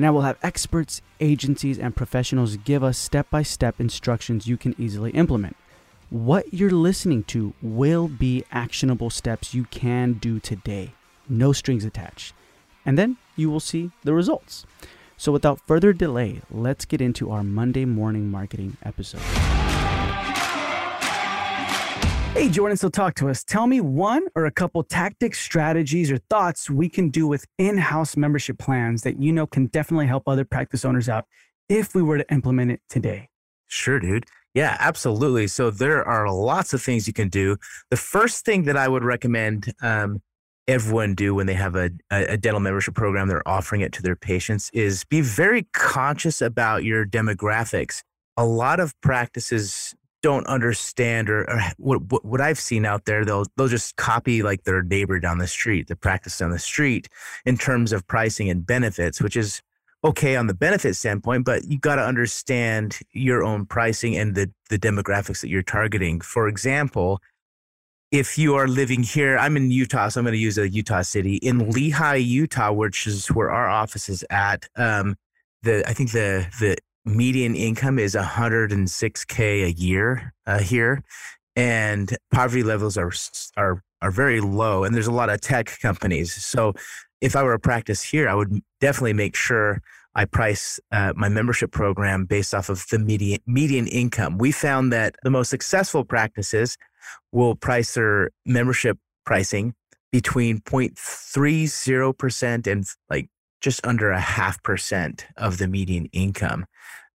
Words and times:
And 0.00 0.06
I 0.06 0.10
will 0.12 0.22
have 0.22 0.38
experts, 0.42 1.02
agencies, 1.20 1.78
and 1.78 1.94
professionals 1.94 2.56
give 2.56 2.82
us 2.82 2.96
step 2.96 3.28
by 3.28 3.42
step 3.42 3.78
instructions 3.78 4.46
you 4.46 4.56
can 4.56 4.74
easily 4.78 5.10
implement. 5.10 5.58
What 6.08 6.54
you're 6.54 6.70
listening 6.70 7.24
to 7.24 7.52
will 7.60 8.08
be 8.08 8.42
actionable 8.50 9.10
steps 9.10 9.52
you 9.52 9.64
can 9.64 10.14
do 10.14 10.40
today, 10.40 10.94
no 11.28 11.52
strings 11.52 11.84
attached. 11.84 12.32
And 12.86 12.96
then 12.96 13.18
you 13.36 13.50
will 13.50 13.60
see 13.60 13.90
the 14.02 14.14
results. 14.14 14.64
So, 15.18 15.32
without 15.32 15.60
further 15.66 15.92
delay, 15.92 16.40
let's 16.50 16.86
get 16.86 17.02
into 17.02 17.30
our 17.30 17.44
Monday 17.44 17.84
morning 17.84 18.30
marketing 18.30 18.78
episode. 18.82 19.20
Hey, 22.32 22.48
Jordon, 22.48 22.78
so 22.78 22.88
talk 22.88 23.16
to 23.16 23.28
us. 23.28 23.42
Tell 23.42 23.66
me 23.66 23.80
one 23.80 24.28
or 24.36 24.46
a 24.46 24.52
couple 24.52 24.84
tactics, 24.84 25.40
strategies, 25.40 26.12
or 26.12 26.18
thoughts 26.30 26.70
we 26.70 26.88
can 26.88 27.10
do 27.10 27.26
with 27.26 27.44
in 27.58 27.76
house 27.76 28.16
membership 28.16 28.56
plans 28.56 29.02
that 29.02 29.20
you 29.20 29.32
know 29.32 29.48
can 29.48 29.66
definitely 29.66 30.06
help 30.06 30.28
other 30.28 30.44
practice 30.44 30.84
owners 30.84 31.08
out 31.08 31.24
if 31.68 31.92
we 31.92 32.02
were 32.02 32.18
to 32.18 32.32
implement 32.32 32.70
it 32.70 32.80
today. 32.88 33.28
Sure, 33.66 33.98
dude. 33.98 34.26
Yeah, 34.54 34.76
absolutely. 34.78 35.48
So 35.48 35.70
there 35.70 36.06
are 36.06 36.32
lots 36.32 36.72
of 36.72 36.80
things 36.80 37.08
you 37.08 37.12
can 37.12 37.28
do. 37.28 37.56
The 37.90 37.96
first 37.96 38.44
thing 38.44 38.62
that 38.64 38.76
I 38.76 38.86
would 38.86 39.04
recommend 39.04 39.72
um, 39.82 40.22
everyone 40.68 41.16
do 41.16 41.34
when 41.34 41.46
they 41.46 41.54
have 41.54 41.74
a, 41.74 41.90
a 42.12 42.36
dental 42.36 42.60
membership 42.60 42.94
program, 42.94 43.26
they're 43.26 43.46
offering 43.46 43.80
it 43.80 43.92
to 43.94 44.02
their 44.02 44.16
patients, 44.16 44.70
is 44.72 45.04
be 45.04 45.20
very 45.20 45.66
conscious 45.72 46.40
about 46.40 46.84
your 46.84 47.04
demographics. 47.04 48.02
A 48.36 48.46
lot 48.46 48.78
of 48.78 48.98
practices 49.00 49.94
don't 50.22 50.46
understand 50.46 51.30
or, 51.30 51.48
or 51.50 51.60
what, 51.78 52.24
what 52.24 52.40
I've 52.40 52.60
seen 52.60 52.84
out 52.84 53.04
there, 53.04 53.24
they'll 53.24 53.46
they'll 53.56 53.68
just 53.68 53.96
copy 53.96 54.42
like 54.42 54.64
their 54.64 54.82
neighbor 54.82 55.18
down 55.20 55.38
the 55.38 55.46
street, 55.46 55.88
the 55.88 55.96
practice 55.96 56.38
down 56.38 56.50
the 56.50 56.58
street 56.58 57.08
in 57.44 57.56
terms 57.56 57.92
of 57.92 58.06
pricing 58.06 58.50
and 58.50 58.66
benefits, 58.66 59.20
which 59.20 59.36
is 59.36 59.62
okay 60.04 60.36
on 60.36 60.46
the 60.46 60.54
benefit 60.54 60.94
standpoint, 60.94 61.44
but 61.44 61.64
you 61.64 61.78
got 61.78 61.96
to 61.96 62.02
understand 62.02 62.98
your 63.12 63.44
own 63.44 63.66
pricing 63.66 64.16
and 64.16 64.34
the 64.34 64.50
the 64.68 64.78
demographics 64.78 65.40
that 65.40 65.48
you're 65.48 65.62
targeting. 65.62 66.20
For 66.20 66.48
example, 66.48 67.20
if 68.10 68.38
you 68.38 68.54
are 68.54 68.66
living 68.66 69.02
here, 69.02 69.38
I'm 69.38 69.56
in 69.56 69.70
Utah, 69.70 70.08
so 70.08 70.20
I'm 70.20 70.24
going 70.24 70.32
to 70.32 70.38
use 70.38 70.58
a 70.58 70.68
Utah 70.68 71.02
city 71.02 71.36
in 71.36 71.60
Lehi, 71.60 72.24
Utah, 72.26 72.72
which 72.72 73.06
is 73.06 73.28
where 73.28 73.50
our 73.50 73.68
office 73.68 74.08
is 74.08 74.24
at. 74.30 74.68
Um, 74.76 75.16
the 75.62 75.88
I 75.88 75.92
think 75.92 76.12
the 76.12 76.46
the 76.58 76.76
median 77.04 77.54
income 77.54 77.98
is 77.98 78.14
106k 78.14 79.64
a 79.64 79.72
year 79.72 80.32
uh, 80.46 80.58
here, 80.58 81.02
and 81.56 82.16
poverty 82.32 82.62
levels 82.62 82.96
are 82.96 83.12
are 83.56 83.82
are 84.02 84.10
very 84.10 84.40
low. 84.40 84.84
And 84.84 84.94
there's 84.94 85.06
a 85.06 85.12
lot 85.12 85.30
of 85.30 85.40
tech 85.40 85.78
companies. 85.80 86.32
So 86.32 86.74
if 87.20 87.36
I 87.36 87.42
were 87.42 87.52
a 87.52 87.60
practice 87.60 88.02
here, 88.02 88.28
I 88.28 88.34
would 88.34 88.60
definitely 88.80 89.12
make 89.12 89.36
sure 89.36 89.82
I 90.14 90.24
price 90.24 90.80
uh, 90.90 91.12
my 91.16 91.28
membership 91.28 91.70
program 91.70 92.24
based 92.24 92.54
off 92.54 92.68
of 92.68 92.84
the 92.90 92.98
median 92.98 93.40
median 93.46 93.86
income. 93.86 94.38
We 94.38 94.52
found 94.52 94.92
that 94.92 95.16
the 95.22 95.30
most 95.30 95.50
successful 95.50 96.04
practices 96.04 96.76
will 97.32 97.54
price 97.54 97.94
their 97.94 98.30
membership 98.44 98.98
pricing 99.24 99.74
between 100.12 100.58
0.30% 100.60 102.66
and 102.66 102.84
like 103.08 103.28
just 103.60 103.84
under 103.86 104.10
a 104.10 104.20
half 104.20 104.62
percent 104.62 105.26
of 105.36 105.58
the 105.58 105.68
median 105.68 106.06
income. 106.12 106.66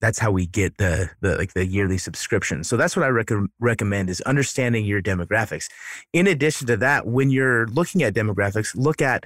That's 0.00 0.18
how 0.18 0.30
we 0.30 0.46
get 0.46 0.78
the, 0.78 1.10
the 1.20 1.36
like 1.36 1.52
the 1.52 1.66
yearly 1.66 1.98
subscription. 1.98 2.64
So 2.64 2.76
that's 2.76 2.96
what 2.96 3.04
I 3.04 3.08
rec- 3.08 3.30
recommend 3.58 4.08
is 4.08 4.22
understanding 4.22 4.86
your 4.86 5.02
demographics. 5.02 5.68
In 6.14 6.26
addition 6.26 6.66
to 6.68 6.76
that, 6.78 7.06
when 7.06 7.30
you're 7.30 7.66
looking 7.66 8.02
at 8.02 8.14
demographics, 8.14 8.74
look 8.74 9.02
at 9.02 9.24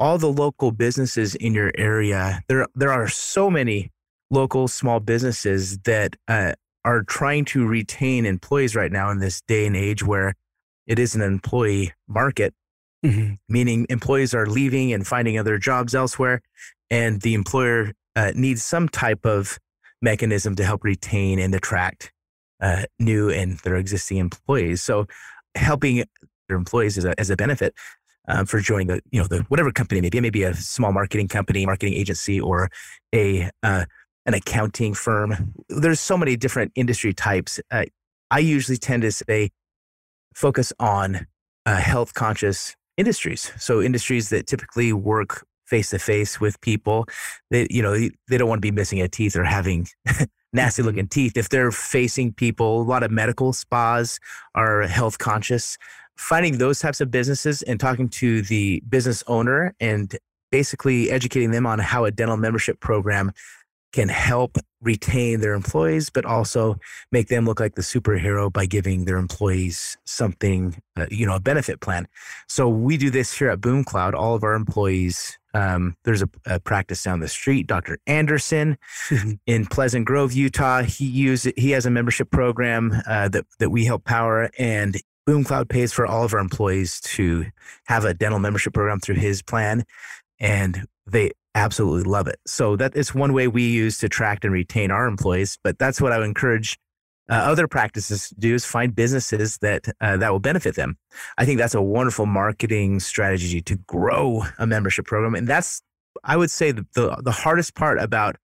all 0.00 0.18
the 0.18 0.30
local 0.30 0.72
businesses 0.72 1.34
in 1.36 1.54
your 1.54 1.70
area. 1.78 2.42
There 2.48 2.66
there 2.74 2.92
are 2.92 3.08
so 3.08 3.50
many 3.50 3.92
local 4.30 4.66
small 4.66 4.98
businesses 4.98 5.78
that 5.78 6.16
uh, 6.26 6.52
are 6.84 7.02
trying 7.02 7.44
to 7.44 7.66
retain 7.66 8.26
employees 8.26 8.74
right 8.74 8.92
now 8.92 9.10
in 9.10 9.20
this 9.20 9.40
day 9.42 9.66
and 9.66 9.76
age 9.76 10.04
where 10.04 10.34
it 10.86 10.98
is 10.98 11.14
an 11.14 11.22
employee 11.22 11.92
market 12.08 12.54
mm-hmm. 13.06 13.34
meaning 13.48 13.86
employees 13.88 14.34
are 14.34 14.46
leaving 14.46 14.92
and 14.92 15.06
finding 15.06 15.38
other 15.38 15.58
jobs 15.58 15.94
elsewhere, 15.94 16.42
and 16.90 17.20
the 17.22 17.34
employer 17.34 17.92
uh, 18.14 18.32
needs 18.34 18.62
some 18.62 18.88
type 18.88 19.24
of 19.24 19.58
mechanism 20.02 20.54
to 20.56 20.64
help 20.64 20.84
retain 20.84 21.38
and 21.38 21.54
attract 21.54 22.12
uh, 22.60 22.84
new 22.98 23.30
and 23.30 23.58
their 23.60 23.76
existing 23.76 24.18
employees. 24.18 24.82
So, 24.82 25.06
helping 25.54 26.04
their 26.48 26.56
employees 26.56 26.98
as 26.98 27.04
a, 27.04 27.18
as 27.18 27.30
a 27.30 27.36
benefit 27.36 27.74
uh, 28.28 28.44
for 28.44 28.60
joining 28.60 28.88
the 28.88 29.00
you 29.10 29.20
know 29.20 29.26
the 29.26 29.40
whatever 29.48 29.70
company 29.70 30.00
maybe 30.00 30.18
it 30.18 30.22
may 30.22 30.30
be 30.30 30.42
a 30.42 30.54
small 30.54 30.92
marketing 30.92 31.28
company, 31.28 31.66
marketing 31.66 31.94
agency, 31.94 32.40
or 32.40 32.70
a 33.14 33.50
uh, 33.62 33.84
an 34.26 34.34
accounting 34.34 34.94
firm. 34.94 35.54
There's 35.68 36.00
so 36.00 36.18
many 36.18 36.36
different 36.36 36.72
industry 36.74 37.14
types. 37.14 37.60
Uh, 37.70 37.84
I 38.30 38.40
usually 38.40 38.78
tend 38.78 39.02
to 39.02 39.12
say 39.12 39.50
focus 40.34 40.72
on 40.78 41.26
uh, 41.64 41.76
health 41.76 42.14
conscious 42.14 42.76
industries. 42.96 43.52
So 43.58 43.80
industries 43.82 44.30
that 44.30 44.46
typically 44.46 44.92
work 44.92 45.46
face 45.64 45.90
to 45.90 45.98
face 45.98 46.40
with 46.40 46.60
people, 46.60 47.06
they 47.50 47.66
you 47.70 47.82
know 47.82 47.94
they 48.28 48.38
don't 48.38 48.48
want 48.48 48.58
to 48.58 48.66
be 48.66 48.70
missing 48.70 49.00
a 49.00 49.08
teeth 49.08 49.36
or 49.36 49.44
having 49.44 49.88
nasty 50.52 50.82
mm-hmm. 50.82 50.86
looking 50.86 51.08
teeth. 51.08 51.36
If 51.36 51.48
they're 51.48 51.72
facing 51.72 52.32
people, 52.32 52.80
a 52.80 52.84
lot 52.84 53.02
of 53.02 53.10
medical 53.10 53.52
spas 53.52 54.18
are 54.54 54.82
health 54.82 55.18
conscious. 55.18 55.76
Finding 56.16 56.56
those 56.56 56.78
types 56.78 57.02
of 57.02 57.10
businesses 57.10 57.60
and 57.62 57.78
talking 57.78 58.08
to 58.08 58.40
the 58.42 58.82
business 58.88 59.22
owner 59.26 59.74
and 59.80 60.16
basically 60.50 61.10
educating 61.10 61.50
them 61.50 61.66
on 61.66 61.78
how 61.78 62.06
a 62.06 62.10
dental 62.10 62.38
membership 62.38 62.80
program 62.80 63.32
can 63.92 64.08
help 64.08 64.58
retain 64.82 65.40
their 65.40 65.54
employees, 65.54 66.10
but 66.10 66.24
also 66.24 66.76
make 67.10 67.28
them 67.28 67.44
look 67.44 67.60
like 67.60 67.74
the 67.74 67.82
superhero 67.82 68.52
by 68.52 68.66
giving 68.66 69.04
their 69.04 69.16
employees 69.16 69.96
something, 70.04 70.80
uh, 70.96 71.06
you 71.10 71.26
know, 71.26 71.34
a 71.34 71.40
benefit 71.40 71.80
plan. 71.80 72.06
So 72.48 72.68
we 72.68 72.96
do 72.96 73.10
this 73.10 73.36
here 73.36 73.50
at 73.50 73.60
Boom 73.60 73.84
Cloud. 73.84 74.14
All 74.14 74.34
of 74.34 74.44
our 74.44 74.54
employees, 74.54 75.38
um, 75.54 75.96
there's 76.04 76.22
a, 76.22 76.28
a, 76.46 76.60
practice 76.60 77.02
down 77.02 77.20
the 77.20 77.28
street, 77.28 77.66
Dr. 77.66 77.98
Anderson 78.06 78.76
in 79.46 79.66
Pleasant 79.66 80.04
Grove, 80.04 80.32
Utah. 80.32 80.82
He 80.82 81.06
uses 81.06 81.52
he 81.56 81.70
has 81.70 81.86
a 81.86 81.90
membership 81.90 82.30
program 82.30 83.00
uh, 83.06 83.28
that 83.28 83.46
that 83.58 83.70
we 83.70 83.86
help 83.86 84.04
power, 84.04 84.50
and 84.58 84.96
Boom 85.26 85.42
Cloud 85.42 85.68
pays 85.68 85.92
for 85.92 86.06
all 86.06 86.22
of 86.22 86.34
our 86.34 86.38
employees 86.38 87.00
to 87.00 87.46
have 87.86 88.04
a 88.04 88.14
dental 88.14 88.38
membership 88.38 88.74
program 88.74 89.00
through 89.00 89.16
his 89.16 89.42
plan. 89.42 89.84
And 90.38 90.86
they 91.06 91.32
absolutely 91.56 92.08
love 92.08 92.28
it. 92.28 92.38
So 92.46 92.76
that 92.76 92.94
is 92.94 93.14
one 93.14 93.32
way 93.32 93.48
we 93.48 93.66
use 93.68 93.98
to 93.98 94.06
attract 94.06 94.44
and 94.44 94.52
retain 94.52 94.90
our 94.90 95.06
employees. 95.06 95.58
But 95.64 95.78
that's 95.78 96.00
what 96.00 96.12
I 96.12 96.18
would 96.18 96.26
encourage 96.26 96.78
uh, 97.28 97.34
other 97.34 97.66
practices 97.66 98.28
to 98.28 98.34
do 98.36 98.54
is 98.54 98.64
find 98.64 98.94
businesses 98.94 99.58
that 99.58 99.88
uh, 100.00 100.16
that 100.18 100.30
will 100.30 100.38
benefit 100.38 100.76
them. 100.76 100.96
I 101.38 101.44
think 101.44 101.58
that's 101.58 101.74
a 101.74 101.82
wonderful 101.82 102.26
marketing 102.26 103.00
strategy 103.00 103.60
to 103.62 103.76
grow 103.88 104.44
a 104.58 104.66
membership 104.66 105.06
program, 105.06 105.34
and 105.34 105.48
that's 105.48 105.82
I 106.22 106.36
would 106.36 106.52
say 106.52 106.70
the 106.70 106.86
the, 106.94 107.20
the 107.24 107.32
hardest 107.32 107.74
part 107.74 107.98
about 107.98 108.36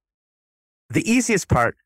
the 0.91 1.09
easiest 1.09 1.49
part 1.49 1.77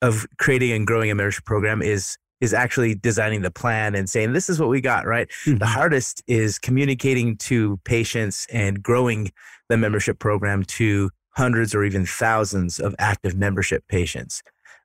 of 0.00 0.26
creating 0.38 0.72
and 0.72 0.86
growing 0.86 1.10
a 1.10 1.14
membership 1.14 1.44
program 1.44 1.80
is 1.80 2.16
is 2.40 2.52
actually 2.52 2.96
designing 2.96 3.42
the 3.42 3.52
plan 3.52 3.94
and 3.94 4.10
saying 4.10 4.32
this 4.32 4.50
is 4.50 4.58
what 4.58 4.68
we 4.68 4.80
got 4.80 5.06
right 5.06 5.28
mm-hmm. 5.46 5.58
the 5.58 5.66
hardest 5.66 6.24
is 6.26 6.58
communicating 6.58 7.36
to 7.36 7.78
patients 7.84 8.48
and 8.50 8.82
growing 8.82 9.30
the 9.72 9.78
membership 9.78 10.18
program 10.18 10.62
to 10.64 11.10
hundreds 11.30 11.74
or 11.74 11.82
even 11.82 12.04
thousands 12.04 12.78
of 12.78 12.94
active 12.98 13.34
membership 13.34 13.82
patients. 13.88 14.42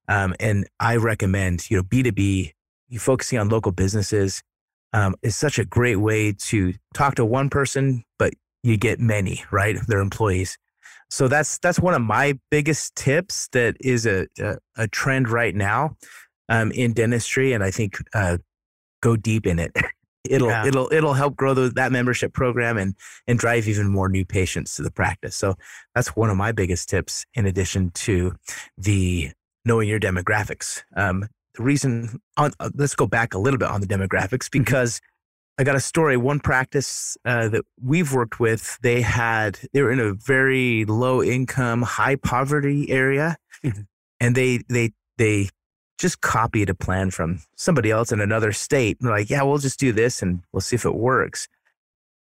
Um, 0.07 0.33
and 0.39 0.65
I 0.79 0.95
recommend, 0.95 1.69
you 1.69 1.75
know, 1.77 1.83
B2B, 1.83 2.53
you 2.87 2.99
focusing 2.99 3.37
on 3.37 3.49
local 3.49 3.73
businesses 3.73 4.41
um, 4.93 5.15
is 5.21 5.35
such 5.35 5.59
a 5.59 5.65
great 5.65 5.97
way 5.97 6.31
to 6.31 6.73
talk 6.93 7.15
to 7.15 7.25
one 7.25 7.49
person, 7.49 8.05
but 8.17 8.33
you 8.63 8.77
get 8.77 8.99
many, 8.99 9.43
right? 9.51 9.77
Their 9.87 9.99
employees. 9.99 10.57
So 11.09 11.27
that's 11.27 11.57
that's 11.59 11.79
one 11.79 11.93
of 11.93 12.01
my 12.01 12.39
biggest 12.49 12.95
tips. 12.95 13.49
That 13.51 13.75
is 13.81 14.05
a 14.05 14.27
a, 14.39 14.57
a 14.77 14.87
trend 14.87 15.29
right 15.29 15.55
now 15.55 15.97
um, 16.47 16.71
in 16.71 16.93
dentistry, 16.93 17.53
and 17.53 17.63
I 17.63 17.71
think 17.71 17.97
uh, 18.13 18.37
go 19.01 19.15
deep 19.17 19.45
in 19.45 19.59
it. 19.59 19.75
it'll 20.29 20.49
yeah. 20.49 20.65
it'll 20.65 20.89
it'll 20.91 21.13
help 21.13 21.35
grow 21.35 21.53
the, 21.53 21.69
that 21.75 21.91
membership 21.91 22.33
program 22.33 22.77
and 22.77 22.95
and 23.27 23.37
drive 23.39 23.67
even 23.67 23.87
more 23.87 24.09
new 24.09 24.25
patients 24.25 24.75
to 24.75 24.83
the 24.83 24.91
practice. 24.91 25.35
So 25.35 25.55
that's 25.95 26.15
one 26.15 26.29
of 26.29 26.37
my 26.37 26.51
biggest 26.51 26.89
tips. 26.89 27.25
In 27.33 27.45
addition 27.45 27.91
to 27.91 28.35
the 28.77 29.31
knowing 29.65 29.89
your 29.89 29.99
demographics, 29.99 30.83
um, 30.95 31.27
the 31.55 31.63
reason 31.63 32.19
on, 32.37 32.51
uh, 32.59 32.69
let's 32.75 32.95
go 32.95 33.07
back 33.07 33.33
a 33.33 33.37
little 33.39 33.57
bit 33.57 33.67
on 33.69 33.81
the 33.81 33.87
demographics 33.87 34.47
Mm-hmm. 34.49 34.59
because 34.59 35.01
I 35.59 35.63
got 35.63 35.75
a 35.75 35.79
story. 35.79 36.17
One 36.17 36.39
practice 36.39 37.17
uh, 37.25 37.49
that 37.49 37.65
we've 37.83 38.13
worked 38.13 38.39
with, 38.39 38.77
they 38.83 39.01
had 39.01 39.59
they 39.73 39.81
were 39.81 39.91
in 39.91 39.99
a 39.99 40.13
very 40.13 40.85
low 40.85 41.23
income, 41.23 41.81
high 41.81 42.15
poverty 42.15 42.91
area, 42.91 43.37
Mhm. 43.63 43.87
and 44.19 44.35
they 44.35 44.59
they 44.69 44.91
they 45.17 45.49
just 45.97 46.21
copied 46.21 46.69
a 46.69 46.75
plan 46.75 47.11
from 47.11 47.41
somebody 47.55 47.91
else 47.91 48.11
in 48.11 48.21
another 48.21 48.51
state. 48.51 49.01
Like, 49.01 49.29
yeah, 49.29 49.43
we'll 49.43 49.57
just 49.57 49.79
do 49.79 49.91
this 49.91 50.21
and 50.21 50.41
we'll 50.51 50.61
see 50.61 50.75
if 50.75 50.85
it 50.85 50.95
works. 50.95 51.47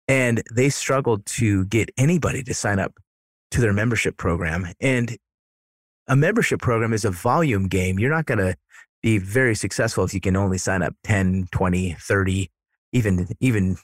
And 0.09 0.43
they 0.53 0.71
struggled 0.71 1.25
to 1.27 1.65
get 1.67 1.91
anybody 1.97 2.43
to 2.43 2.55
sign 2.55 2.79
up 2.81 2.95
to 3.53 3.61
their 3.61 3.73
membership 3.73 4.17
program. 4.17 4.67
And 4.81 5.17
a 6.09 6.17
membership 6.17 6.61
program 6.61 6.93
is 6.93 7.05
a 7.05 7.11
volume 7.11 7.69
game. 7.69 7.99
You're 7.99 8.11
not 8.11 8.27
going 8.27 8.39
to 8.39 8.57
be 9.03 9.19
very 9.19 9.55
successful 9.55 10.05
if 10.05 10.13
you 10.13 10.21
can 10.21 10.37
only 10.37 10.59
sign 10.59 10.83
up 10.83 10.95
10, 11.05 11.49
20, 11.53 11.97
30, 11.99 12.51
even, 12.93 13.29
even, 13.39 13.77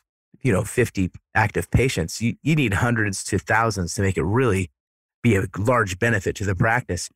you 0.42 0.52
know, 0.52 0.64
50 0.64 1.10
active 1.34 1.70
patients. 1.70 2.20
You, 2.20 2.34
you 2.42 2.56
need 2.56 2.74
hundreds 2.74 3.22
to 3.24 3.38
thousands 3.38 3.94
to 3.94 4.02
make 4.02 4.16
it 4.16 4.24
really 4.24 4.70
be 5.22 5.36
a 5.36 5.44
large 5.56 5.98
benefit 5.98 6.34
to 6.36 6.44
the 6.44 6.56
practice. 6.56 7.08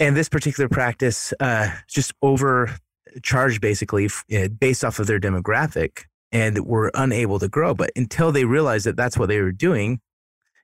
And 0.00 0.16
this 0.16 0.28
particular 0.28 0.68
practice 0.68 1.32
uh, 1.40 1.70
just 1.88 2.12
overcharged 2.20 3.60
basically 3.60 4.08
uh, 4.34 4.48
based 4.48 4.84
off 4.84 4.98
of 4.98 5.06
their 5.06 5.20
demographic 5.20 6.02
and 6.32 6.66
were 6.66 6.90
unable 6.94 7.38
to 7.38 7.48
grow. 7.48 7.74
But 7.74 7.90
until 7.94 8.32
they 8.32 8.44
realized 8.44 8.86
that 8.86 8.96
that's 8.96 9.16
what 9.16 9.28
they 9.28 9.40
were 9.40 9.52
doing, 9.52 10.00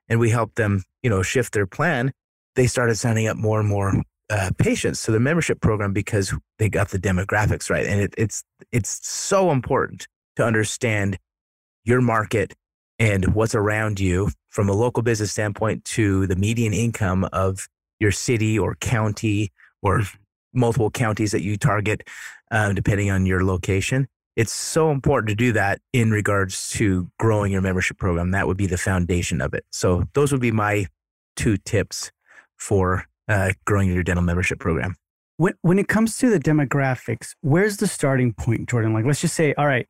and 0.09 0.19
we 0.19 0.29
helped 0.29 0.55
them, 0.57 0.83
you 1.01 1.09
know, 1.09 1.21
shift 1.21 1.53
their 1.53 1.65
plan, 1.65 2.11
they 2.55 2.67
started 2.67 2.95
signing 2.95 3.27
up 3.27 3.37
more 3.37 3.59
and 3.59 3.69
more 3.69 4.03
uh, 4.29 4.51
patients 4.57 5.03
to 5.03 5.11
the 5.11 5.19
membership 5.19 5.61
program 5.61 5.93
because 5.93 6.33
they 6.59 6.69
got 6.69 6.89
the 6.89 6.99
demographics 6.99 7.69
right. 7.69 7.85
And 7.85 8.01
it, 8.01 8.13
it's 8.17 8.43
it's 8.71 9.05
so 9.07 9.51
important 9.51 10.07
to 10.35 10.43
understand 10.43 11.17
your 11.85 12.01
market 12.01 12.53
and 12.99 13.33
what's 13.33 13.55
around 13.55 13.99
you 13.99 14.29
from 14.49 14.69
a 14.69 14.73
local 14.73 15.03
business 15.03 15.31
standpoint 15.31 15.85
to 15.85 16.27
the 16.27 16.35
median 16.35 16.73
income 16.73 17.27
of 17.33 17.67
your 18.01 18.11
city 18.11 18.57
or 18.57 18.75
county 18.75 19.51
or 19.81 20.01
multiple 20.53 20.89
counties 20.89 21.31
that 21.31 21.43
you 21.43 21.55
target, 21.55 22.01
uh, 22.51 22.73
depending 22.73 23.09
on 23.09 23.25
your 23.25 23.45
location. 23.45 24.07
It's 24.35 24.51
so 24.51 24.91
important 24.91 25.29
to 25.29 25.35
do 25.35 25.53
that 25.53 25.79
in 25.93 26.11
regards 26.11 26.69
to 26.71 27.09
growing 27.19 27.51
your 27.51 27.61
membership 27.61 27.97
program. 27.97 28.31
That 28.31 28.47
would 28.47 28.57
be 28.57 28.65
the 28.65 28.77
foundation 28.77 29.41
of 29.41 29.53
it. 29.53 29.65
So 29.71 30.03
those 30.13 30.31
would 30.31 30.41
be 30.41 30.51
my 30.51 30.87
two 31.35 31.57
tips 31.57 32.11
for 32.57 33.05
uh, 33.27 33.51
growing 33.65 33.93
your 33.93 34.03
dental 34.03 34.23
membership 34.23 34.59
program. 34.59 34.95
When, 35.37 35.53
when 35.61 35.79
it 35.79 35.87
comes 35.87 36.17
to 36.17 36.29
the 36.29 36.39
demographics, 36.39 37.35
where's 37.41 37.77
the 37.77 37.87
starting 37.87 38.33
point, 38.33 38.69
Jordon? 38.69 38.93
Like, 38.93 39.05
let's 39.05 39.21
just 39.21 39.35
say, 39.35 39.53
all 39.57 39.67
right, 39.67 39.87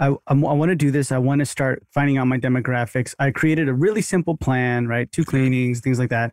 I, 0.00 0.14
I 0.26 0.34
want 0.34 0.70
to 0.70 0.76
do 0.76 0.90
this. 0.90 1.10
I 1.10 1.18
want 1.18 1.40
to 1.40 1.46
start 1.46 1.82
finding 1.92 2.18
out 2.18 2.26
my 2.26 2.38
demographics. 2.38 3.14
I 3.18 3.30
created 3.30 3.68
a 3.68 3.74
really 3.74 4.02
simple 4.02 4.36
plan, 4.36 4.86
right? 4.86 5.10
Two 5.10 5.24
cleanings, 5.24 5.80
things 5.80 5.98
like 5.98 6.10
that. 6.10 6.32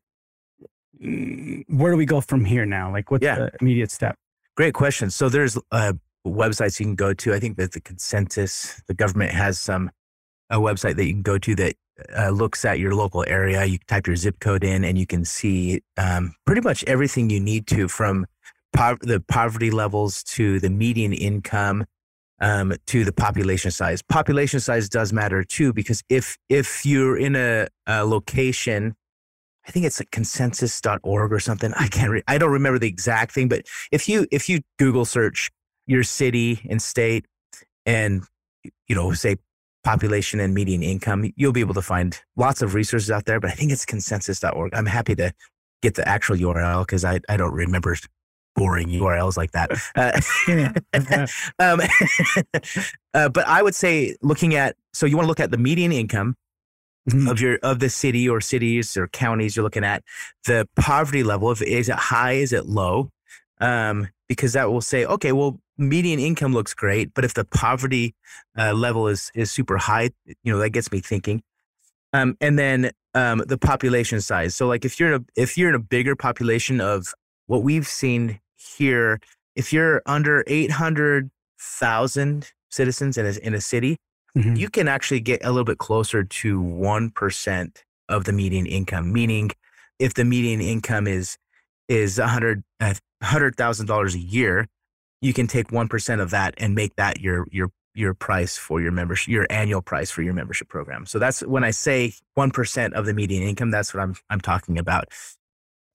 Where 1.00 1.92
do 1.92 1.98
we 1.98 2.06
go 2.06 2.22
from 2.22 2.46
here 2.46 2.66
now? 2.66 2.92
Like, 2.92 3.12
what's 3.12 3.24
Yeah. 3.24 3.36
the 3.36 3.52
immediate 3.62 3.92
step? 3.92 4.18
Great 4.56 4.74
question. 4.74 5.10
So 5.10 5.30
there's 5.30 5.58
uh, 5.72 5.94
websites 6.26 6.80
you 6.80 6.86
can 6.86 6.96
go 6.96 7.14
to. 7.14 7.34
I 7.34 7.40
think 7.40 7.58
that 7.58 7.74
the 7.74 7.82
consensus, 7.82 8.82
the 8.88 8.94
government 8.94 9.32
has 9.32 9.60
some 9.60 9.92
a 10.50 10.58
website 10.58 10.96
that 10.96 11.06
you 11.06 11.14
can 11.14 11.24
go 11.24 11.38
to 11.40 11.56
that 11.56 11.76
uh, 12.16 12.30
looks 12.30 12.64
at 12.66 12.80
your 12.80 12.94
local 12.94 13.24
area. 13.28 13.66
You 13.66 13.80
type 13.88 14.06
your 14.08 14.16
zip 14.16 14.40
code 14.40 14.64
in, 14.64 14.84
and 14.84 14.98
you 14.98 15.08
can 15.08 15.26
see 15.26 15.82
um, 15.98 16.34
pretty 16.46 16.62
much 16.62 16.84
everything 16.86 17.30
you 17.30 17.40
need 17.40 17.68
to 17.68 17.88
from 17.88 18.26
po- 18.74 18.98
the 19.02 19.20
poverty 19.22 19.72
levels 19.72 20.24
to 20.24 20.60
the 20.60 20.70
median 20.70 21.14
income 21.14 21.86
um, 22.42 22.74
to 22.88 23.04
the 23.06 23.12
population 23.12 23.72
size. 23.72 24.02
Population 24.04 24.60
size 24.60 24.88
does 24.88 25.12
matter 25.14 25.44
too 25.44 25.74
because 25.74 26.04
if 26.10 26.38
if 26.50 26.86
you're 26.86 27.18
in 27.18 27.36
a, 27.36 27.68
a 27.88 28.06
location 28.06 28.96
I 29.68 29.72
think 29.72 29.86
it's 29.86 30.00
like 30.00 30.12
consensus.org 30.12 31.32
or 31.32 31.40
something. 31.40 31.74
I 31.74 31.88
can't, 31.88 32.12
re- 32.12 32.24
I 32.28 32.38
don't 32.38 32.52
remember 32.52 32.80
the 32.80 32.88
exact 32.88 33.34
thing, 33.34 33.48
but 33.48 33.66
if 33.92 34.08
you, 34.08 34.28
if 34.32 34.48
you 34.48 34.62
Google 34.78 35.06
search 35.06 35.52
your 35.88 36.04
city 36.04 36.66
and 36.70 36.82
state 36.82 37.26
and, 37.86 38.24
you 38.88 38.96
know, 38.96 39.12
say 39.14 39.38
population 39.84 40.40
and 40.40 40.54
median 40.54 40.84
income, 40.84 41.32
you'll 41.36 41.52
be 41.52 41.60
able 41.62 41.74
to 41.76 41.82
find 41.82 42.20
lots 42.36 42.62
of 42.62 42.74
resources 42.74 43.12
out 43.12 43.26
there, 43.26 43.40
but 43.40 43.52
I 43.52 43.54
think 43.54 43.72
it's 43.72 43.86
consensus.org. 43.86 44.74
I'm 44.74 44.86
happy 44.86 45.16
to 45.16 45.32
get 45.82 45.96
the 45.96 46.08
actual 46.08 46.36
URL 46.36 46.82
because 46.82 47.06
I, 47.06 47.20
I 47.30 47.38
don't 47.38 47.54
remember 47.54 47.96
boring 48.56 48.88
URLs 48.90 49.38
like 49.38 49.52
that. 49.52 49.72
Uh, 49.96 50.20
um, 51.60 51.82
uh, 53.14 53.30
but 53.30 53.48
I 53.48 53.62
would 53.62 53.76
say 53.76 54.16
looking 54.22 54.56
at, 54.56 54.76
so 54.94 55.06
you 55.06 55.16
want 55.16 55.26
to 55.26 55.28
look 55.28 55.40
at 55.40 55.52
the 55.52 55.58
median 55.58 55.92
income 55.92 56.36
Mhm. 57.10 57.30
of 57.30 57.40
your 57.40 57.58
of 57.62 57.80
the 57.80 57.90
city 57.90 58.28
or 58.28 58.42
cities 58.42 58.98
or 58.98 59.08
counties 59.08 59.56
you're 59.56 59.64
looking 59.64 59.84
at 59.86 60.04
the 60.46 60.68
poverty 60.76 61.24
level 61.24 61.52
if 61.52 61.62
is 61.62 61.88
it 61.90 61.96
high 61.96 62.34
is 62.34 62.52
it 62.52 62.66
low? 62.66 63.12
Um, 63.62 64.08
because 64.28 64.54
that 64.54 64.72
will 64.72 64.82
say 64.82 65.06
okay 65.06 65.32
well 65.32 65.60
median 65.78 66.20
income 66.20 66.54
looks 66.54 66.74
great 66.74 67.14
but 67.14 67.24
if 67.24 67.34
the 67.36 67.46
poverty 67.46 68.16
uh, 68.58 68.74
level 68.74 69.08
is 69.08 69.32
is 69.36 69.52
super 69.52 69.78
high 69.78 70.10
you 70.26 70.52
know 70.52 70.58
that 70.60 70.72
gets 70.72 70.92
me 70.92 71.00
thinking. 71.00 71.42
Um, 72.14 72.36
and 72.42 72.58
then 72.58 72.92
um, 73.14 73.44
the 73.48 73.58
population 73.58 74.22
size. 74.22 74.56
So 74.56 74.68
like 74.68 74.86
if 74.86 75.00
you're 75.00 75.14
in 75.14 75.22
a 75.22 75.26
if 75.42 75.58
you're 75.58 75.70
in 75.70 75.76
a 75.76 75.80
bigger 75.80 76.16
population 76.16 76.82
of 76.82 77.14
what 77.48 77.64
we've 77.64 77.88
seen 77.88 78.40
here 78.78 79.20
if 79.56 79.72
you're 79.72 80.02
under 80.06 80.44
800,000 80.48 82.52
citizens 82.70 83.18
in 83.18 83.26
a, 83.26 83.32
in 83.42 83.54
a 83.54 83.62
city 83.62 83.98
Mhm. 84.36 84.58
you 84.58 84.70
can 84.70 84.88
actually 84.88 85.20
get 85.22 85.44
a 85.44 85.50
little 85.50 85.64
bit 85.66 85.78
closer 85.78 86.24
to 86.24 86.60
1% 86.62 87.84
of 88.10 88.26
the 88.26 88.34
median 88.34 88.66
income 88.66 89.12
meaning 89.14 89.52
if 90.00 90.14
the 90.14 90.26
median 90.26 90.62
income 90.62 91.08
is 91.08 91.38
is 91.88 92.20
100 92.20 92.64
uh, 92.80 92.94
$100,000 93.24 94.14
a 94.14 94.20
year 94.20 94.68
you 95.22 95.34
can 95.34 95.48
take 95.48 95.70
1% 95.70 96.22
of 96.22 96.30
that 96.32 96.54
and 96.58 96.76
make 96.76 96.96
that 96.96 97.20
your 97.22 97.48
your 97.52 97.70
your 97.96 98.14
price 98.14 98.58
for 98.58 98.82
your 98.82 98.92
membership 98.92 99.30
your 99.30 99.48
annual 99.50 99.82
price 99.82 100.12
for 100.12 100.22
your 100.22 100.34
membership 100.34 100.68
program 100.68 101.06
so 101.06 101.18
that's 101.18 101.40
when 101.42 101.64
i 101.64 101.72
say 101.72 102.14
1% 102.38 102.94
of 102.94 103.06
the 103.06 103.14
median 103.14 103.42
income 103.44 103.72
that's 103.72 103.94
what 103.94 104.02
i'm 104.04 104.16
i'm 104.30 104.42
talking 104.42 104.78
about 104.78 105.08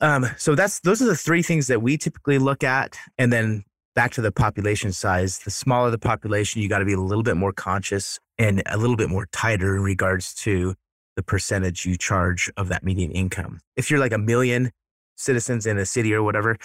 um, 0.03 0.27
so 0.39 0.55
that's 0.55 0.81
those 0.81 1.03
are 1.03 1.07
the 1.07 1.15
three 1.15 1.43
things 1.43 1.67
that 1.67 1.83
we 1.83 1.99
typically 1.99 2.39
look 2.39 2.65
at 2.65 2.97
and 3.19 3.31
then 3.31 3.65
back 3.95 4.13
to 4.13 4.21
the 4.21 4.31
population 4.33 4.93
size 4.93 5.39
the 5.41 5.51
smaller 5.51 5.91
the 5.91 5.99
population 5.99 6.63
you 6.63 6.69
got 6.69 6.79
to 6.79 6.85
be 6.85 6.93
a 6.93 7.01
little 7.01 7.23
bit 7.25 7.37
more 7.37 7.53
conscious 7.53 8.19
and 8.39 8.63
a 8.67 8.77
little 8.77 8.97
bit 8.97 9.09
more 9.11 9.27
tighter 9.33 9.77
in 9.77 9.83
regards 9.83 10.35
to 10.35 10.75
the 11.17 11.23
percentage 11.23 11.85
you 11.85 11.97
charge 11.99 12.51
of 12.57 12.69
that 12.69 12.83
median 12.85 13.11
income. 13.11 13.61
If 13.77 13.91
you're 13.91 14.01
like 14.01 14.13
a 14.13 14.19
million 14.19 14.71
citizens 15.17 15.67
in 15.67 15.77
a 15.77 15.85
city 15.85 16.15
or 16.15 16.23
whatever, 16.23 16.57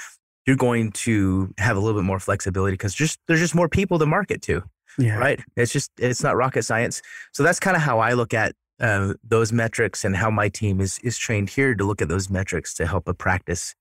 you're 0.46 0.56
going 0.56 0.92
to 0.92 1.54
have 1.58 1.76
a 1.76 1.80
little 1.80 2.00
bit 2.00 2.06
more 2.06 2.20
flexibility 2.20 2.74
because 2.74 2.94
just 2.94 3.20
there's 3.28 3.40
just 3.40 3.56
more 3.56 3.68
people 3.68 3.98
to 4.00 4.06
market 4.06 4.42
to, 4.44 4.62
Yeah. 4.98 5.18
right? 5.18 5.40
It's 5.58 5.74
just 5.74 5.92
it's 5.98 6.24
not 6.24 6.38
rocket 6.38 6.64
science. 6.64 7.02
So 7.34 7.44
that's 7.44 7.60
kind 7.60 7.76
of 7.76 7.82
how 7.82 8.00
I 8.00 8.14
look 8.14 8.34
at 8.34 8.54
uh, 8.80 9.14
those 9.24 9.52
metrics 9.52 10.06
and 10.06 10.16
how 10.16 10.30
my 10.30 10.48
team 10.48 10.80
is 10.80 11.00
is 11.00 11.18
trained 11.18 11.50
here 11.50 11.74
to 11.76 11.84
look 11.84 12.02
at 12.02 12.08
those 12.08 12.30
metrics 12.30 12.74
to 12.76 12.86
help 12.86 13.08
a 13.08 13.14
practice. 13.14 13.74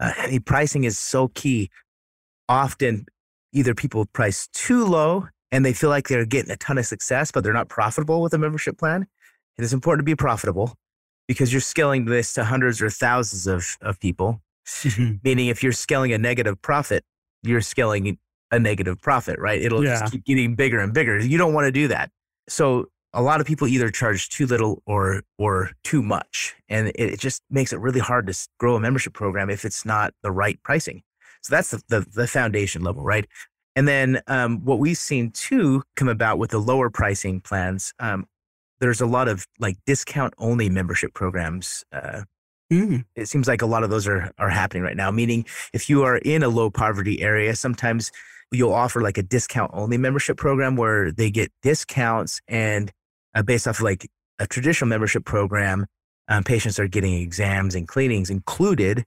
Uh, 0.00 0.12
pricing 0.44 0.84
is 0.84 0.98
so 0.98 1.28
key. 1.28 1.70
Often, 2.48 3.06
either 3.52 3.74
people 3.74 4.06
price 4.06 4.48
too 4.52 4.84
low 4.84 5.28
and 5.50 5.64
they 5.64 5.72
feel 5.72 5.90
like 5.90 6.08
they're 6.08 6.26
getting 6.26 6.50
a 6.50 6.56
ton 6.56 6.78
of 6.78 6.86
success, 6.86 7.30
but 7.32 7.42
they're 7.44 7.52
not 7.52 7.68
profitable 7.68 8.20
with 8.22 8.34
a 8.34 8.38
membership 8.38 8.78
plan. 8.78 9.06
It 9.56 9.64
is 9.64 9.72
important 9.72 10.00
to 10.00 10.10
be 10.10 10.14
profitable 10.16 10.74
because 11.26 11.52
you're 11.52 11.60
scaling 11.60 12.04
this 12.04 12.32
to 12.34 12.44
hundreds 12.44 12.80
or 12.82 12.90
thousands 12.90 13.46
of, 13.46 13.76
of 13.80 13.98
people. 14.00 14.40
Mhm. 14.66 15.20
Meaning, 15.24 15.48
if 15.48 15.62
you're 15.62 15.72
scaling 15.72 16.12
a 16.12 16.18
negative 16.18 16.60
profit, 16.60 17.02
you're 17.42 17.62
scaling 17.62 18.18
a 18.50 18.58
negative 18.58 19.00
profit, 19.00 19.38
right? 19.38 19.60
It'll 19.60 19.82
Yeah. 19.84 19.98
just 20.00 20.12
keep 20.12 20.24
getting 20.24 20.54
bigger 20.54 20.78
and 20.78 20.92
bigger. 20.92 21.18
You 21.18 21.38
don't 21.38 21.54
want 21.54 21.66
to 21.66 21.72
do 21.72 21.88
that. 21.88 22.10
So 22.48 22.86
a 23.14 23.22
lot 23.22 23.40
of 23.40 23.46
people 23.46 23.66
either 23.66 23.90
charge 23.90 24.28
too 24.28 24.46
little 24.46 24.82
or 24.86 25.22
or 25.38 25.70
too 25.84 26.02
much, 26.02 26.54
and 26.68 26.88
it, 26.88 27.00
it 27.14 27.20
just 27.20 27.42
makes 27.50 27.72
it 27.72 27.78
really 27.80 28.00
hard 28.00 28.26
to 28.26 28.48
grow 28.58 28.76
a 28.76 28.80
membership 28.80 29.14
program 29.14 29.48
if 29.50 29.64
it's 29.64 29.84
not 29.86 30.12
the 30.22 30.30
right 30.30 30.62
pricing. 30.62 31.02
So 31.42 31.54
that's 31.54 31.70
the 31.70 31.82
the, 31.88 32.00
the 32.00 32.26
foundation 32.26 32.82
level, 32.82 33.02
right? 33.02 33.26
And 33.76 33.86
then 33.86 34.20
um, 34.26 34.64
what 34.64 34.78
we've 34.78 34.98
seen 34.98 35.30
too 35.30 35.82
come 35.96 36.08
about 36.08 36.38
with 36.38 36.50
the 36.50 36.58
lower 36.58 36.90
pricing 36.90 37.40
plans. 37.40 37.92
Um, 38.00 38.26
there's 38.80 39.00
a 39.00 39.06
lot 39.06 39.28
of 39.28 39.46
like 39.58 39.76
discount 39.86 40.34
only 40.38 40.68
membership 40.68 41.14
programs. 41.14 41.84
Uh, 41.92 42.22
Mm. 42.70 43.06
it 43.16 43.28
seems 43.28 43.48
like 43.48 43.62
a 43.62 43.66
lot 43.66 43.82
of 43.82 43.88
those 43.88 44.06
are 44.06 44.30
are 44.36 44.50
happening 44.50 44.82
right 44.82 44.96
now. 44.96 45.10
Meaning, 45.10 45.46
if 45.72 45.88
you 45.88 46.02
are 46.02 46.18
in 46.18 46.42
a 46.42 46.48
low 46.48 46.68
poverty 46.68 47.22
area, 47.22 47.56
sometimes 47.56 48.12
you'll 48.52 48.74
offer 48.74 49.00
like 49.00 49.16
a 49.16 49.22
discount 49.22 49.70
only 49.72 49.96
membership 49.96 50.36
program 50.36 50.76
where 50.76 51.10
they 51.10 51.30
get 51.30 51.50
discounts 51.62 52.40
and 52.46 52.92
uh, 53.34 53.42
based 53.42 53.66
off 53.66 53.78
of 53.78 53.84
like 53.84 54.10
a 54.38 54.46
traditional 54.46 54.88
membership 54.88 55.24
program, 55.24 55.86
um, 56.28 56.44
patients 56.44 56.78
are 56.78 56.88
getting 56.88 57.14
exams 57.14 57.74
and 57.74 57.88
cleanings 57.88 58.30
included. 58.30 59.04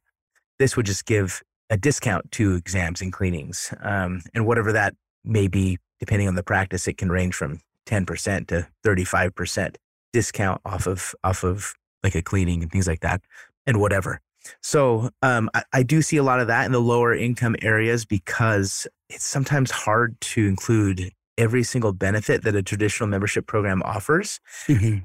This 0.58 0.76
would 0.76 0.86
just 0.86 1.06
give 1.06 1.42
a 1.72 1.78
discount 1.78 2.32
to 2.34 2.56
exams 2.56 3.02
and 3.02 3.12
cleanings. 3.12 3.74
Um, 3.82 4.22
and 4.36 4.46
whatever 4.46 4.74
that 4.74 4.94
may 5.24 5.48
be, 5.48 5.80
depending 6.00 6.28
on 6.28 6.36
the 6.36 6.44
practice, 6.44 6.88
it 6.88 6.98
can 6.98 7.10
range 7.10 7.34
from 7.34 7.62
10% 7.88 8.48
to 8.48 8.68
35% 8.86 9.76
discount 10.14 10.62
off 10.66 10.86
of, 10.86 11.16
off 11.24 11.44
of 11.44 11.74
like 12.04 12.14
a 12.14 12.22
cleaning 12.22 12.62
and 12.62 12.72
things 12.72 12.88
like 12.88 13.00
that 13.00 13.22
and 13.66 13.80
whatever. 13.80 14.20
So 14.62 15.10
um, 15.22 15.50
I, 15.54 15.64
I, 15.72 15.84
do 15.84 16.02
see 16.02 16.18
a 16.18 16.24
lot 16.24 16.40
of 16.40 16.48
that 16.48 16.66
in 16.66 16.72
the 16.72 16.82
lower 16.82 17.14
income 17.14 17.56
areas 17.62 18.06
because 18.06 18.88
it's 19.10 19.24
sometimes 19.24 19.70
hard 19.70 20.20
to 20.22 20.48
include 20.48 21.12
every 21.38 21.64
single 21.64 21.94
benefit 21.94 22.44
that 22.44 22.56
a 22.56 22.64
traditional 22.64 23.08
membership 23.08 23.46
program 23.46 23.84
offers 23.84 24.40
mm-hmm. 24.68 25.00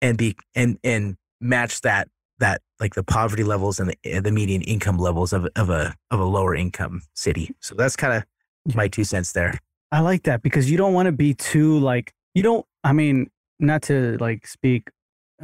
and 0.00 0.16
be 0.16 0.36
and 0.54 0.78
and 0.84 1.16
match 1.40 1.80
that 1.80 2.08
that 2.38 2.62
like 2.82 2.94
the 2.94 3.04
poverty 3.04 3.44
levels 3.44 3.78
and 3.78 3.94
the, 4.02 4.18
the 4.18 4.32
median 4.32 4.60
income 4.62 4.98
levels 4.98 5.32
of, 5.32 5.46
of 5.54 5.70
a 5.70 5.94
of 6.10 6.18
a 6.18 6.24
lower 6.24 6.54
income 6.54 7.00
city. 7.14 7.54
So 7.60 7.76
that's 7.76 7.94
kind 7.94 8.12
of 8.12 8.74
my 8.74 8.88
two 8.88 9.04
cents 9.04 9.32
there. 9.32 9.56
I 9.92 10.00
like 10.00 10.24
that 10.24 10.42
because 10.42 10.68
you 10.68 10.76
don't 10.76 10.92
want 10.92 11.06
to 11.06 11.12
be 11.12 11.32
too 11.32 11.78
like 11.78 12.12
you 12.34 12.42
don't. 12.42 12.66
I 12.82 12.92
mean, 12.92 13.30
not 13.60 13.82
to 13.82 14.18
like 14.18 14.48
speak, 14.48 14.90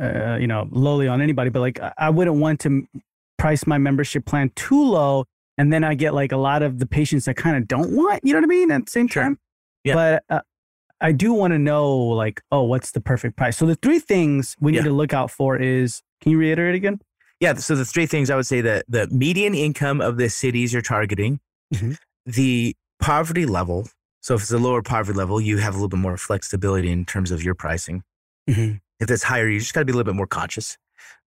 uh, 0.01 0.37
you 0.41 0.49
know, 0.49 0.67
lowly 0.71 1.07
on 1.07 1.23
anybody, 1.23 1.49
but 1.49 1.61
like 1.61 1.79
I 1.97 2.11
wouldn't 2.11 2.39
want 2.39 2.59
to 2.61 2.87
price 3.39 3.69
my 3.69 3.79
membership 3.79 4.27
plan 4.27 4.51
too 4.57 4.85
low, 4.85 5.25
and 5.57 5.73
then 5.73 5.85
I 5.85 5.95
get 5.95 6.15
like 6.15 6.33
a 6.33 6.37
lot 6.37 6.63
of 6.63 6.81
the 6.81 6.87
patients 6.87 7.27
that 7.27 7.35
kind 7.35 7.57
of 7.57 7.69
don't 7.69 7.95
want. 7.95 8.21
You 8.25 8.33
know 8.33 8.41
what 8.41 8.47
I 8.47 8.49
mean? 8.49 8.73
At 8.73 8.87
the 8.87 8.91
same 8.91 9.07
sure. 9.07 9.23
time, 9.23 9.39
yeah. 9.85 9.95
But 9.95 10.25
uh, 10.29 10.41
I 11.01 11.13
do 11.13 11.33
want 11.33 11.53
to 11.53 11.59
know 11.59 11.97
like, 11.97 12.43
oh, 12.51 12.65
what's 12.65 12.91
the 12.91 13.01
perfect 13.01 13.37
price? 13.37 13.57
So 13.57 13.65
the 13.65 13.77
three 13.77 14.01
things 14.01 14.57
we 14.61 14.73
need 14.73 14.83
to 14.83 14.91
look 14.91 15.15
out 15.15 15.31
for 15.31 15.57
is. 15.57 16.03
Can 16.21 16.33
you 16.33 16.39
reiterate 16.39 16.75
again? 16.75 16.99
Yeah. 17.41 17.55
So 17.55 17.75
the 17.75 17.85
three 17.85 18.07
things 18.07 18.31
I 18.31 18.37
would 18.37 18.47
say 18.47 18.61
that 18.61 18.85
the 18.89 19.07
median 19.09 19.55
income 19.55 20.01
of 20.01 20.17
the 20.17 20.29
cities 20.29 20.73
you're 20.73 20.83
targeting, 20.83 21.41
mm-hmm. 21.73 21.93
the 22.27 22.75
poverty 23.01 23.47
level. 23.47 23.89
So 24.21 24.35
if 24.35 24.43
it's 24.43 24.51
a 24.51 24.59
lower 24.59 24.83
poverty 24.83 25.17
level, 25.17 25.41
you 25.41 25.59
have 25.59 25.75
a 25.75 25.77
little 25.77 25.89
bit 25.89 26.01
more 26.01 26.17
flexibility 26.17 26.91
in 26.91 27.05
terms 27.05 27.31
of 27.31 27.43
your 27.43 27.55
pricing. 27.55 28.03
Mm-hmm. 28.49 28.77
If 29.01 29.11
it's 29.11 29.23
higher, 29.23 29.49
you 29.49 29.61
just 29.61 29.73
got 29.73 29.81
to 29.81 29.87
be 29.87 29.93
a 29.93 29.97
little 29.97 30.13
bit 30.13 30.17
more 30.17 30.27
conscious. 30.27 30.77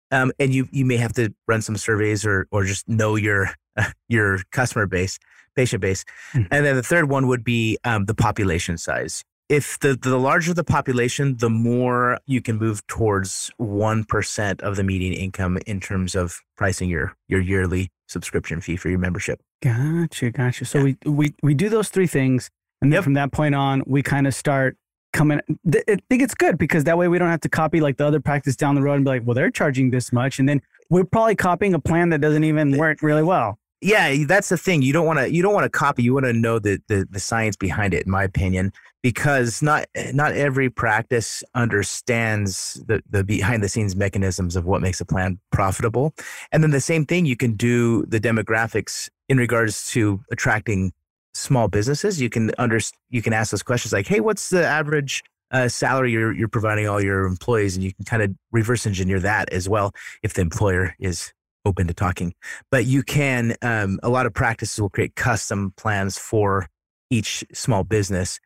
Um, 0.09 0.31
and 0.39 0.53
you 0.53 0.67
you 0.71 0.83
may 0.83 0.97
have 0.97 1.13
to 1.13 1.33
run 1.47 1.61
some 1.61 1.77
surveys 1.77 2.25
or 2.25 2.47
or 2.51 2.65
just 2.65 2.89
know 2.89 3.15
your 3.15 3.51
uh, 3.77 3.91
your 4.09 4.39
customer 4.51 4.87
base, 4.87 5.19
patient 5.55 5.81
base. 5.81 6.03
Mm-hmm. 6.33 6.53
And 6.53 6.65
then 6.65 6.75
the 6.75 6.83
third 6.83 7.09
one 7.09 7.27
would 7.27 7.43
be 7.43 7.77
um, 7.83 8.05
the 8.05 8.15
population 8.15 8.77
size 8.77 9.23
if 9.51 9.77
the 9.79 9.97
the 10.01 10.17
larger 10.17 10.53
the 10.53 10.63
population, 10.63 11.35
the 11.37 11.49
more 11.49 12.17
you 12.25 12.41
can 12.41 12.57
move 12.57 12.87
towards 12.87 13.51
one 13.57 14.05
percent 14.05 14.61
of 14.61 14.77
the 14.77 14.83
median 14.83 15.13
income 15.13 15.59
in 15.67 15.81
terms 15.81 16.15
of 16.15 16.39
pricing 16.55 16.89
your 16.89 17.13
your 17.27 17.41
yearly 17.41 17.91
subscription 18.07 18.61
fee 18.61 18.77
for 18.77 18.89
your 18.89 18.97
membership. 18.97 19.41
Gotcha, 19.61 20.31
gotcha. 20.31 20.63
So 20.63 20.77
yeah. 20.77 20.83
we 21.03 21.11
we 21.11 21.35
we 21.43 21.53
do 21.53 21.67
those 21.67 21.89
three 21.89 22.07
things, 22.07 22.49
and 22.81 22.93
then 22.93 22.99
yep. 22.99 23.03
from 23.03 23.13
that 23.15 23.33
point 23.33 23.53
on, 23.53 23.83
we 23.85 24.01
kind 24.01 24.25
of 24.25 24.33
start 24.33 24.77
coming. 25.11 25.41
I 25.67 25.97
think 26.09 26.21
it's 26.21 26.33
good 26.33 26.57
because 26.57 26.85
that 26.85 26.97
way 26.97 27.09
we 27.09 27.19
don't 27.19 27.29
have 27.29 27.41
to 27.41 27.49
copy 27.49 27.81
like 27.81 27.97
the 27.97 28.07
other 28.07 28.21
practice 28.21 28.55
down 28.55 28.75
the 28.75 28.81
road 28.81 28.95
and 28.95 29.03
be 29.03 29.09
like, 29.09 29.23
well, 29.25 29.35
they're 29.35 29.51
charging 29.51 29.91
this 29.91 30.13
much, 30.13 30.39
and 30.39 30.47
then 30.47 30.61
we're 30.89 31.03
probably 31.03 31.35
copying 31.35 31.73
a 31.73 31.79
plan 31.79 32.09
that 32.11 32.21
doesn't 32.21 32.45
even 32.45 32.77
work 32.77 33.01
really 33.01 33.23
well 33.23 33.59
yeah 33.81 34.15
that's 34.27 34.49
the 34.49 34.57
thing 34.57 34.81
you 34.81 34.93
don't 34.93 35.05
want 35.05 35.19
to 35.19 35.31
you 35.31 35.41
don't 35.41 35.53
want 35.53 35.63
to 35.63 35.69
copy 35.69 36.03
you 36.03 36.13
want 36.13 36.25
to 36.25 36.33
know 36.33 36.59
the, 36.59 36.81
the 36.87 37.07
the 37.09 37.19
science 37.19 37.55
behind 37.55 37.93
it 37.93 38.05
in 38.05 38.11
my 38.11 38.23
opinion 38.23 38.71
because 39.01 39.61
not 39.61 39.85
not 40.13 40.33
every 40.33 40.69
practice 40.69 41.43
understands 41.55 42.81
the 42.87 43.01
the 43.09 43.23
behind 43.23 43.63
the 43.63 43.69
scenes 43.69 43.95
mechanisms 43.95 44.55
of 44.55 44.65
what 44.65 44.81
makes 44.81 45.01
a 45.01 45.05
plan 45.05 45.39
profitable 45.51 46.13
and 46.51 46.63
then 46.63 46.71
the 46.71 46.81
same 46.81 47.05
thing 47.05 47.25
you 47.25 47.37
can 47.37 47.53
do 47.53 48.05
the 48.05 48.19
demographics 48.19 49.09
in 49.29 49.37
regards 49.37 49.89
to 49.89 50.23
attracting 50.31 50.91
small 51.33 51.67
businesses 51.67 52.21
you 52.21 52.29
can 52.29 52.51
under 52.57 52.79
you 53.09 53.21
can 53.21 53.33
ask 53.33 53.51
those 53.51 53.63
questions 53.63 53.93
like 53.93 54.07
hey 54.07 54.19
what's 54.19 54.49
the 54.49 54.65
average 54.65 55.23
uh, 55.51 55.67
salary 55.67 56.11
you're, 56.11 56.31
you're 56.31 56.47
providing 56.47 56.87
all 56.87 57.03
your 57.03 57.25
employees? 57.25 57.75
And 57.75 57.83
you 57.83 57.93
can 57.93 58.05
kind 58.05 58.23
of 58.23 58.33
reverse 58.51 58.87
engineer 58.87 59.19
that 59.19 59.51
as 59.51 59.67
well 59.67 59.93
if 60.23 60.33
the 60.33 60.41
employer 60.41 60.95
is 60.99 61.33
open 61.65 61.87
to 61.87 61.93
talking. 61.93 62.33
But 62.69 62.85
you 62.85 63.03
can, 63.03 63.55
um, 63.61 63.99
a 64.03 64.09
lot 64.09 64.25
of 64.25 64.33
practices 64.33 64.79
will 64.79 64.89
create 64.89 65.15
custom 65.15 65.73
plans 65.77 66.17
for 66.17 66.67
each 67.09 67.43
small 67.53 67.83
business 67.83 68.39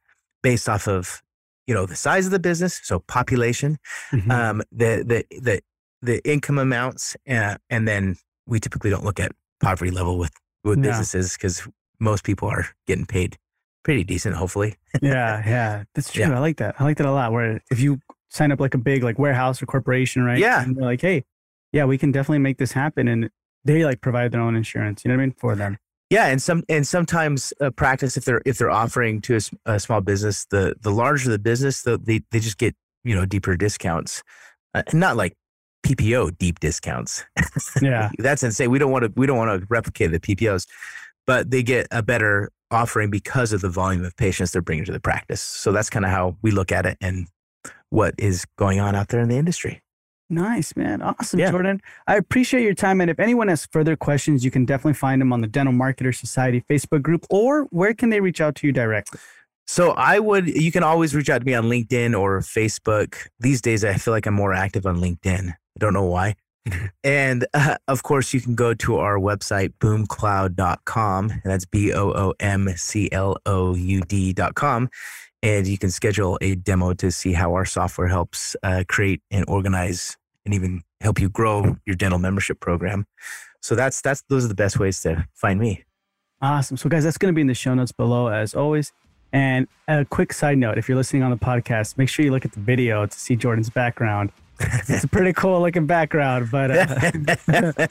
based 0.44 0.68
off 0.68 0.88
of, 0.88 1.22
you 1.68 1.74
know, 1.74 1.86
the 1.86 1.96
size 1.96 2.26
of 2.26 2.32
the 2.32 2.40
business, 2.40 2.80
so 2.84 3.00
population, 3.00 3.78
mm-hmm. 4.12 4.30
um, 4.30 4.62
the, 4.72 5.04
the, 5.06 5.40
the, 5.42 5.62
the 6.02 6.30
income 6.30 6.60
amounts, 6.60 7.16
uh, 7.28 7.58
and 7.70 7.88
then 7.88 8.16
we 8.46 8.60
typically 8.60 8.90
don't 8.90 9.04
look 9.04 9.20
at 9.20 9.32
poverty 9.62 9.92
level 9.92 10.18
with, 10.18 10.32
with 10.64 10.78
yeah. 10.78 10.92
businesses 10.92 11.34
because 11.34 11.68
most 12.00 12.24
people 12.24 12.48
are 12.48 12.68
getting 12.86 13.06
paid 13.06 13.38
pretty 13.84 14.04
decent, 14.04 14.36
hopefully. 14.36 14.76
yeah, 15.02 15.42
yeah, 15.46 15.84
that's 15.94 16.12
true. 16.12 16.26
Yeah. 16.26 16.36
I 16.36 16.40
like 16.40 16.58
that. 16.58 16.76
I 16.80 16.84
like 16.84 16.98
that 16.98 17.06
a 17.06 17.12
lot. 17.12 17.32
Where 17.32 17.62
if 17.72 17.80
you 17.80 18.00
sign 18.30 18.52
up 18.52 18.60
like 18.60 18.74
a 18.74 18.78
big 18.78 19.04
like 19.04 19.18
warehouse 19.18 19.62
or 19.62 19.66
corporation, 19.66 20.24
right? 20.24 20.40
Yeah, 20.40 20.62
and 20.64 20.76
they're 20.76 20.84
like, 20.84 21.02
hey, 21.02 21.24
yeah, 21.76 21.84
we 21.84 21.98
can 21.98 22.14
definitely 22.14 22.40
make 22.40 22.58
this 22.58 22.72
happen. 22.72 23.10
And 23.10 23.30
they 23.66 23.84
like 23.84 24.00
provide 24.00 24.32
their 24.32 24.40
own 24.40 24.56
insurance. 24.56 25.04
You 25.04 25.10
know 25.10 25.18
what 25.18 25.24
I 25.24 25.26
mean 25.26 25.36
for 25.38 25.56
them. 25.56 25.78
Yeah, 26.10 26.28
and 26.28 26.42
some 26.42 26.64
and 26.70 26.88
sometimes 26.88 27.52
uh, 27.60 27.72
practice 27.72 28.16
if 28.16 28.24
they're 28.24 28.42
if 28.46 28.58
they're 28.58 28.72
offering 28.72 29.20
to 29.22 29.36
a, 29.36 29.74
a, 29.74 29.80
small 29.80 30.00
business, 30.00 30.46
the 30.46 30.76
the 30.80 30.92
larger 30.92 31.30
the 31.30 31.40
business, 31.40 31.82
the, 31.82 31.98
they 31.98 32.22
they 32.32 32.40
just 32.40 32.58
get 32.58 32.76
you 33.04 33.14
know 33.14 33.26
deeper 33.26 33.58
discounts, 33.58 34.24
uh, 34.74 34.84
not 34.94 35.18
like 35.18 35.34
PPO 35.86 36.38
deep 36.38 36.60
discounts. 36.60 37.26
Yeah, 37.82 38.10
that's 38.20 38.44
insane. 38.44 38.72
We 38.72 38.80
don't 38.80 38.92
want 38.92 39.04
to 39.04 39.12
we 39.16 39.26
don't 39.26 39.38
want 39.38 39.60
to 39.60 39.68
replicate 39.70 40.12
the 40.12 40.20
PPOs, 40.20 40.68
but 41.28 41.52
they 41.52 41.64
get 41.64 41.88
a 41.92 42.04
better 42.04 42.52
offering 42.72 43.10
because 43.10 43.52
of 43.52 43.62
the 43.62 43.70
volume 43.70 44.06
of 44.06 44.16
patients 44.16 44.52
they're 44.52 44.62
bringing 44.62 44.86
to 44.86 44.94
the 44.94 45.02
practice. 45.02 45.42
So 45.42 45.72
that's 45.72 45.90
kind 45.90 46.06
of 46.06 46.12
how 46.12 46.38
we 46.42 46.52
look 46.52 46.72
at 46.72 46.86
it 46.86 46.98
and 47.02 47.28
what 47.90 48.14
is 48.18 48.46
going 48.58 48.80
on 48.80 48.96
out 48.96 49.10
there 49.10 49.22
in 49.22 49.28
the 49.28 49.38
industry. 49.38 49.82
Nice, 50.30 50.76
man. 50.76 51.02
Awesome, 51.02 51.40
yeah. 51.40 51.52
Jordon. 51.52 51.80
I 52.08 52.16
appreciate 52.16 52.64
your 52.64 52.74
time. 52.74 53.00
And 53.00 53.12
if 53.12 53.20
anyone 53.20 53.48
has 53.48 53.66
further 53.68 53.96
questions, 53.96 54.44
you 54.44 54.52
can 54.52 54.66
definitely 54.66 54.94
find 54.94 55.22
them 55.22 55.32
on 55.32 55.42
the 55.42 55.48
Dental 55.48 55.74
Marketer 55.74 56.16
Society 56.16 56.64
Facebook 56.70 57.04
group, 57.04 57.26
or 57.30 57.66
where 57.66 57.94
can 57.94 58.10
they 58.10 58.22
reach 58.22 58.42
out 58.42 58.56
to 58.56 58.68
you 58.68 58.74
directly? 58.74 59.20
So 59.68 59.92
I 59.92 60.20
would, 60.20 60.48
you 60.48 60.72
can 60.72 60.84
always 60.84 61.16
reach 61.16 61.30
out 61.30 61.40
to 61.40 61.46
me 61.46 61.54
on 61.54 61.66
LinkedIn 61.66 62.20
or 62.20 62.40
Facebook. 62.40 63.16
These 63.40 63.62
days, 63.62 63.84
I 63.84 63.96
feel 63.96 64.14
like 64.14 64.26
I'm 64.26 64.34
more 64.34 64.54
active 64.54 64.86
on 64.86 64.98
LinkedIn. 64.98 65.50
I 65.50 65.80
don't 65.80 65.94
know 65.94 66.06
why. 66.06 66.36
and 67.04 67.46
uh, 67.54 67.78
of 67.88 68.04
course, 68.04 68.34
you 68.34 68.42
can 68.42 68.56
go 68.56 68.74
to 68.74 68.98
our 68.98 69.18
website, 69.18 69.74
boomcloud.com, 69.80 71.30
and 71.32 71.42
that's 71.44 71.66
B 71.66 71.94
O 71.94 72.12
O 72.12 72.34
M 72.40 72.70
C 72.76 73.10
L 73.12 73.38
O 73.46 73.76
U 73.76 74.02
D.com 74.02 74.90
and 75.46 75.68
you 75.68 75.78
can 75.78 75.92
schedule 75.92 76.40
a 76.42 76.56
demo 76.56 76.94
to 76.94 77.12
see 77.12 77.34
how 77.34 77.54
our 77.54 77.66
software 77.66 78.08
helps 78.08 78.56
uh, 78.64 78.84
create 78.88 79.22
and 79.30 79.46
organize 79.48 80.18
and 80.44 80.56
even 80.56 80.82
help 81.02 81.20
you 81.20 81.30
grow 81.30 81.78
your 81.86 81.96
dental 81.96 82.18
membership 82.18 82.60
program. 82.60 83.06
So 83.62 83.76
that's 83.76 84.02
that's 84.02 84.24
those 84.28 84.44
are 84.44 84.48
the 84.48 84.56
best 84.56 84.80
ways 84.80 85.02
to 85.02 85.28
find 85.34 85.60
me. 85.60 85.84
Awesome. 86.42 86.78
So 86.78 86.90
guys, 86.90 87.04
that's 87.04 87.18
going 87.18 87.32
to 87.32 87.36
be 87.36 87.42
in 87.42 87.48
the 87.48 87.54
show 87.54 87.76
notes 87.76 87.92
below 87.92 88.28
as 88.28 88.56
always. 88.56 88.92
And 89.32 89.68
a 89.88 90.04
quick 90.06 90.34
side 90.34 90.58
note, 90.58 90.78
if 90.78 90.90
you're 90.90 90.98
listening 90.98 91.22
on 91.22 91.30
the 91.30 91.38
podcast, 91.38 91.98
make 91.98 92.10
sure 92.10 92.26
you 92.26 92.32
look 92.32 92.46
at 92.46 92.54
the 92.54 92.60
video 92.60 93.06
to 93.06 93.20
see 93.20 93.36
Jordon's 93.36 93.70
background. 93.70 94.32
it's 94.60 95.04
a 95.04 95.08
pretty 95.08 95.34
cool 95.34 95.62
looking 95.62 95.86
background, 95.86 96.50
but 96.50 96.72
uh, 96.72 96.86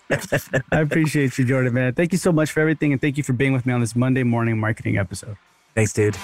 I 0.73 0.81
appreciate 0.81 1.37
you, 1.37 1.45
Jordon, 1.45 1.73
man. 1.73 1.93
Thank 1.93 2.13
you 2.13 2.19
so 2.19 2.33
much 2.33 2.51
for 2.51 2.61
everything. 2.61 2.93
And 2.93 3.01
thank 3.01 3.19
you 3.19 3.23
for 3.23 3.35
being 3.35 3.53
with 3.53 3.67
me 3.67 3.75
on 3.75 3.81
this 3.81 3.95
Monday 3.95 4.23
morning 4.23 4.59
marketing 4.59 4.97
episode. 4.97 5.37
Thanks, 5.75 5.93
dude. 5.93 6.17